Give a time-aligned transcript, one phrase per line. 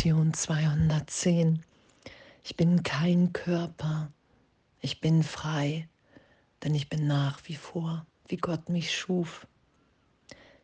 [0.00, 1.62] Lektion 210.
[2.42, 4.10] Ich bin kein Körper,
[4.80, 5.90] ich bin frei,
[6.64, 9.46] denn ich bin nach wie vor, wie Gott mich schuf.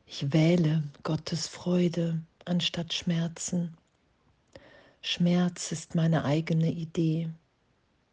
[0.07, 3.77] Ich wähle Gottes Freude anstatt Schmerzen.
[5.03, 7.29] Schmerz ist meine eigene Idee.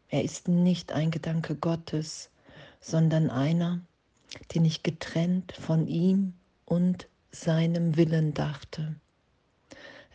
[0.09, 2.31] Er ist nicht ein Gedanke Gottes,
[2.81, 3.79] sondern einer,
[4.53, 6.33] den ich getrennt von ihm
[6.65, 8.97] und seinem Willen dachte.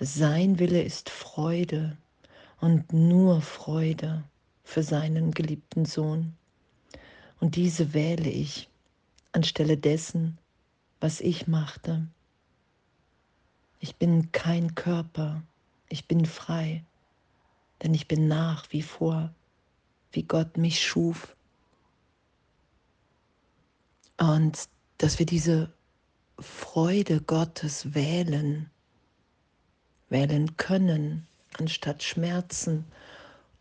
[0.01, 1.97] Sein Wille ist Freude
[2.61, 4.23] und nur Freude
[4.63, 6.37] für seinen geliebten Sohn.
[7.41, 8.69] Und diese wähle ich
[9.33, 10.39] anstelle dessen,
[11.01, 12.07] was ich machte.
[13.81, 15.43] Ich bin kein Körper,
[15.89, 16.85] ich bin frei,
[17.83, 19.35] denn ich bin nach wie vor,
[20.13, 21.35] wie Gott mich schuf.
[24.17, 24.69] Und
[24.99, 25.73] dass wir diese
[26.39, 28.71] Freude Gottes wählen,
[30.09, 31.27] wählen können,
[31.59, 32.85] anstatt Schmerzen,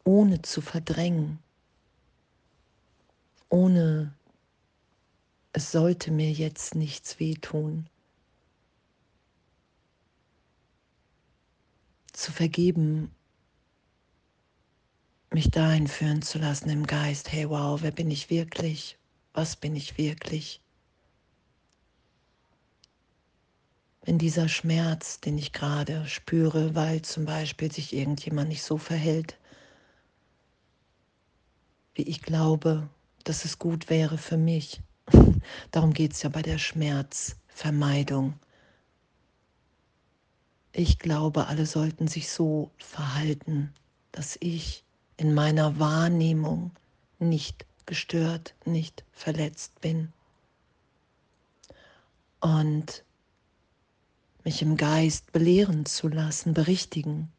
[0.04, 1.40] ohne zu verdrängen,
[3.50, 4.14] ohne
[5.54, 7.90] es sollte mir jetzt nichts wehtun.
[12.14, 13.12] Zu vergeben,
[15.32, 18.98] mich dahin führen zu lassen im Geist, hey wow, wer bin ich wirklich?
[19.34, 20.62] Was bin ich wirklich?
[24.08, 29.38] Wenn dieser Schmerz, den ich gerade spüre, weil zum Beispiel sich irgendjemand nicht so verhält,
[31.94, 32.88] wie ich glaube,
[33.26, 34.82] dass es gut wäre für mich.
[35.72, 38.40] Darum geht es ja bei der Schmerzvermeidung.
[40.72, 43.74] Ich glaube, alle sollten sich so verhalten,
[44.14, 44.86] dass ich
[45.18, 46.72] in meiner Wahrnehmung
[47.20, 50.14] nicht gestört, nicht verletzt bin.
[52.40, 53.04] Und
[54.48, 57.30] mich im Geist belehren zu lassen, berichtigen,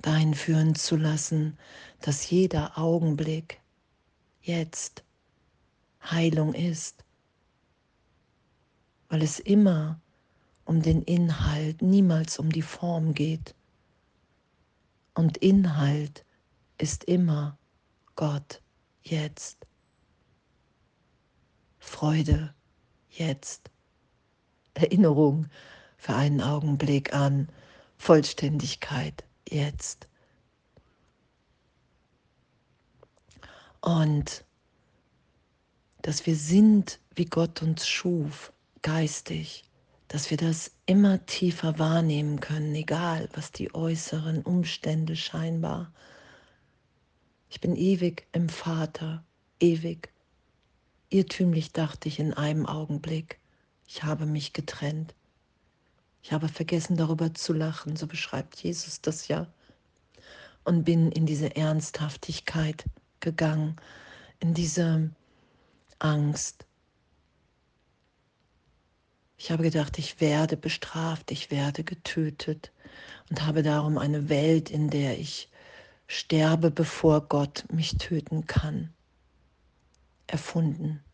[0.00, 1.58] dahin führen zu lassen,
[2.02, 3.60] dass jeder Augenblick
[4.40, 5.02] jetzt
[6.00, 7.04] Heilung ist,
[9.08, 10.00] weil es immer
[10.64, 13.56] um den Inhalt, niemals um die Form geht.
[15.14, 16.24] Und Inhalt
[16.78, 17.58] ist immer
[18.14, 18.62] Gott
[19.02, 19.66] jetzt.
[21.80, 22.54] Freude
[23.10, 23.68] jetzt.
[24.74, 25.48] Erinnerung
[26.04, 27.48] für einen Augenblick an
[27.96, 30.06] Vollständigkeit jetzt.
[33.80, 34.44] Und
[36.02, 39.64] dass wir sind, wie Gott uns schuf, geistig,
[40.08, 45.90] dass wir das immer tiefer wahrnehmen können, egal was die äußeren Umstände scheinbar.
[47.48, 49.24] Ich bin ewig im Vater,
[49.58, 50.12] ewig.
[51.08, 53.38] Irrtümlich dachte ich in einem Augenblick,
[53.86, 55.14] ich habe mich getrennt.
[56.24, 59.46] Ich habe vergessen darüber zu lachen, so beschreibt Jesus das ja.
[60.64, 62.86] Und bin in diese Ernsthaftigkeit
[63.20, 63.76] gegangen,
[64.40, 65.10] in diese
[65.98, 66.64] Angst.
[69.36, 72.72] Ich habe gedacht, ich werde bestraft, ich werde getötet
[73.28, 75.50] und habe darum eine Welt, in der ich
[76.06, 78.94] sterbe, bevor Gott mich töten kann,
[80.26, 81.04] erfunden.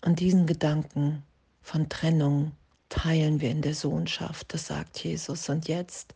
[0.00, 1.22] Und diesen Gedanken
[1.60, 2.52] von Trennung
[2.92, 5.48] teilen wir in der Sohnschaft, das sagt Jesus.
[5.48, 6.14] Und jetzt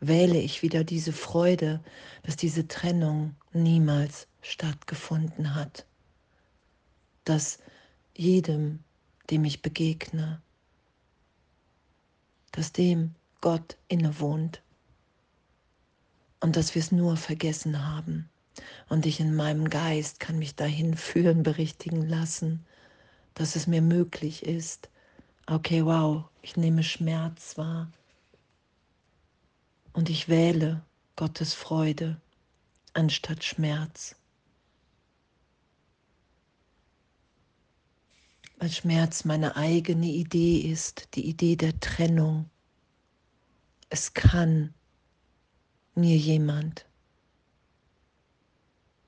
[0.00, 1.84] wähle ich wieder diese Freude,
[2.22, 5.84] dass diese Trennung niemals stattgefunden hat,
[7.24, 7.58] dass
[8.16, 8.78] jedem,
[9.28, 10.40] dem ich begegne,
[12.52, 14.62] dass dem Gott innewohnt
[16.40, 18.30] und dass wir es nur vergessen haben.
[18.88, 22.64] Und ich in meinem Geist kann mich dahin führen, berichtigen lassen,
[23.34, 24.88] dass es mir möglich ist,
[25.46, 27.90] okay, wow, ich nehme Schmerz wahr
[29.92, 30.82] und ich wähle
[31.16, 32.20] Gottes Freude
[32.94, 34.16] anstatt Schmerz.
[38.58, 42.48] Weil Schmerz meine eigene Idee ist, die Idee der Trennung.
[43.90, 44.72] Es kann
[45.94, 46.86] mir jemand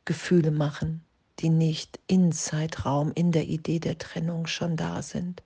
[0.05, 1.05] Gefühle machen,
[1.41, 5.43] die nicht in Zeitraum, in der Idee der Trennung schon da sind.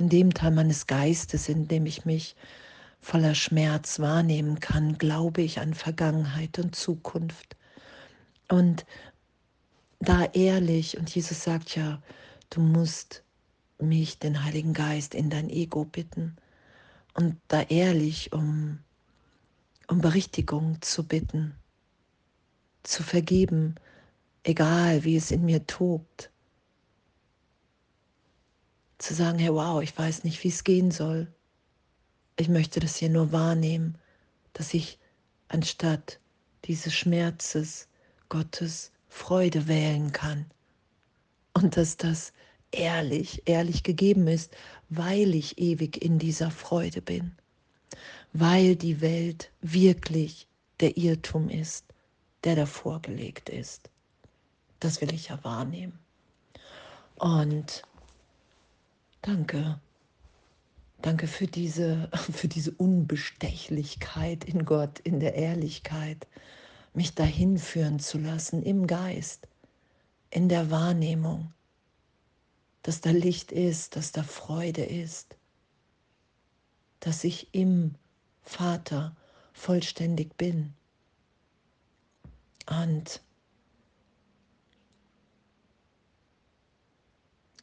[0.00, 2.34] In dem Teil meines Geistes, in dem ich mich
[3.00, 7.56] voller Schmerz wahrnehmen kann, glaube ich an Vergangenheit und Zukunft.
[8.48, 8.84] Und
[10.00, 12.02] da ehrlich, und Jesus sagt ja,
[12.48, 13.22] du musst
[13.78, 16.36] mich, den Heiligen Geist, in dein Ego bitten
[17.14, 18.78] und da ehrlich um,
[19.88, 21.54] um Berichtigung zu bitten,
[22.82, 23.74] zu vergeben,
[24.42, 26.30] egal wie es in mir tobt,
[29.00, 31.26] zu sagen, hey wow, ich weiß nicht, wie es gehen soll.
[32.36, 33.96] Ich möchte das hier nur wahrnehmen,
[34.52, 34.98] dass ich
[35.48, 36.20] anstatt
[36.66, 37.88] dieses Schmerzes
[38.28, 40.46] Gottes Freude wählen kann.
[41.54, 42.32] Und dass das
[42.70, 44.54] ehrlich, ehrlich gegeben ist,
[44.88, 47.32] weil ich ewig in dieser Freude bin,
[48.32, 50.46] weil die Welt wirklich
[50.80, 51.86] der Irrtum ist,
[52.44, 53.90] der davor gelegt ist.
[54.78, 55.98] Das will ich ja wahrnehmen.
[57.16, 57.82] Und
[59.22, 59.80] danke.
[61.02, 66.26] Danke für diese, für diese Unbestechlichkeit in Gott, in der Ehrlichkeit,
[66.92, 69.48] mich dahin führen zu lassen im Geist,
[70.30, 71.52] in der Wahrnehmung,
[72.82, 75.36] dass da Licht ist, dass da Freude ist,
[76.98, 77.94] dass ich im
[78.42, 79.16] Vater
[79.52, 80.74] vollständig bin.
[82.66, 83.20] Und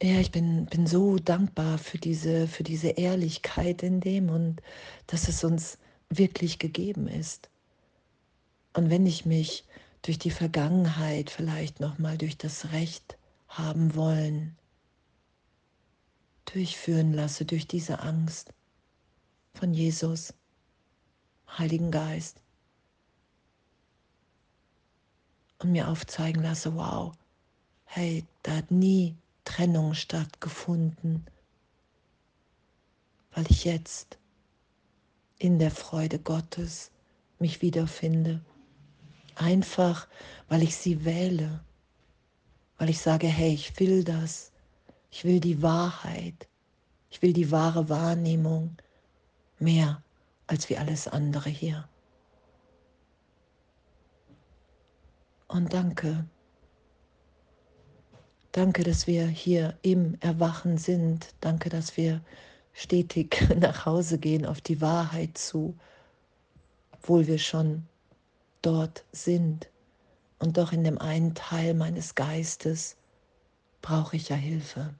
[0.02, 4.62] ja, ich bin, bin so dankbar für diese, für diese Ehrlichkeit in dem und
[5.06, 5.78] dass es uns
[6.08, 7.48] wirklich gegeben ist.
[8.74, 9.64] Und wenn ich mich
[10.02, 13.18] durch die Vergangenheit vielleicht nochmal durch das Recht
[13.48, 14.56] haben wollen,
[16.44, 18.52] durchführen lasse, durch diese Angst
[19.54, 20.32] von Jesus,
[21.48, 22.40] Heiligen Geist,
[25.58, 27.12] und mir aufzeigen lasse, wow,
[27.84, 29.16] hey, da hat nie
[29.48, 31.24] Trennung stattgefunden,
[33.32, 34.18] weil ich jetzt
[35.38, 36.90] in der Freude Gottes
[37.38, 38.44] mich wiederfinde.
[39.36, 40.06] Einfach,
[40.50, 41.64] weil ich sie wähle,
[42.76, 44.52] weil ich sage, hey, ich will das,
[45.10, 46.46] ich will die Wahrheit,
[47.08, 48.76] ich will die wahre Wahrnehmung
[49.58, 50.02] mehr
[50.46, 51.88] als wie alles andere hier.
[55.46, 56.26] Und danke,
[58.58, 61.32] Danke, dass wir hier im Erwachen sind.
[61.40, 62.20] Danke, dass wir
[62.72, 65.78] stetig nach Hause gehen auf die Wahrheit zu,
[66.90, 67.86] obwohl wir schon
[68.60, 69.70] dort sind.
[70.40, 72.96] Und doch in dem einen Teil meines Geistes
[73.80, 74.92] brauche ich ja Hilfe,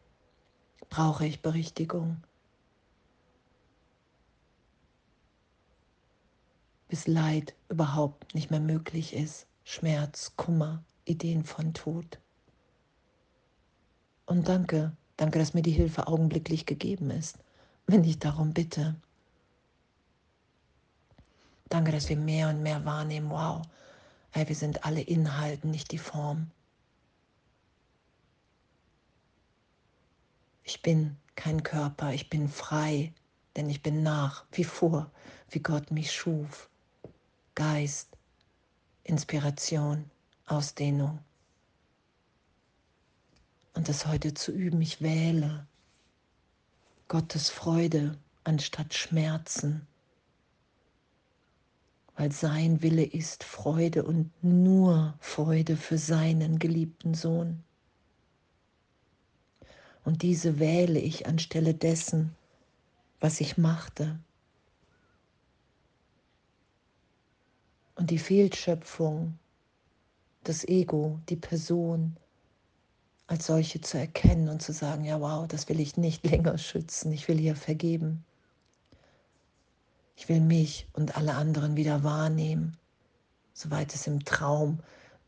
[0.89, 2.23] brauche ich Berichtigung.
[6.87, 12.21] Bis Leid überhaupt nicht mehr möglich ist, Schmerz, Kummer, Ideen von Tod.
[14.29, 17.39] Und danke, danke, dass mir die Hilfe augenblicklich gegeben ist,
[17.87, 18.95] wenn ich darum bitte.
[21.71, 23.63] Danke, dass wir mehr und mehr wahrnehmen, wow,
[24.33, 26.51] ey, wir sind alle Inhalten, nicht die Form.
[30.63, 33.15] Ich bin kein Körper, ich bin frei,
[33.57, 35.11] denn ich bin nach wie vor,
[35.49, 36.69] wie Gott mich schuf.
[37.55, 38.11] Geist,
[39.05, 40.05] Inspiration,
[40.45, 41.19] Ausdehnung
[43.79, 44.83] und das heute zu üben.
[44.83, 45.65] Ich wähle
[47.07, 49.87] Gottes Freude anstatt Schmerzen,
[52.17, 57.63] weil sein Wille ist Freude und nur Freude für seinen geliebten Sohn.
[60.05, 62.35] Und diese wähle ich anstelle dessen,
[63.21, 64.19] was ich machte.
[67.95, 69.39] Und die Fehlschöpfung,
[70.43, 72.17] das Ego, die Person,
[73.29, 77.13] als solche zu erkennen und zu sagen, ja wow, das will ich nicht länger schützen,
[77.13, 78.25] ich will hier vergeben.
[80.17, 82.77] Ich will mich und alle anderen wieder wahrnehmen,
[83.53, 84.81] soweit es im Traum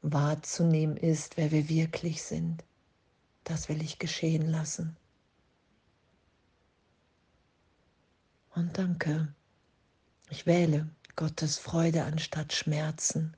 [0.02, 2.64] wahrzunehmen ist, wer wir wirklich sind.
[3.45, 4.97] Das will ich geschehen lassen.
[8.54, 9.33] Und danke,
[10.30, 13.37] ich wähle Gottes Freude anstatt Schmerzen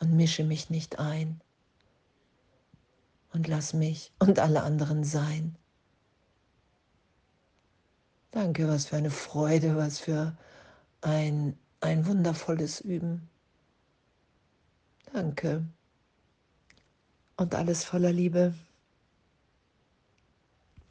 [0.00, 1.40] und mische mich nicht ein
[3.38, 5.56] und lass mich und alle anderen sein.
[8.32, 10.36] Danke, was für eine Freude, was für
[11.02, 13.30] ein, ein wundervolles Üben.
[15.12, 15.64] Danke.
[17.36, 18.54] Und alles voller Liebe.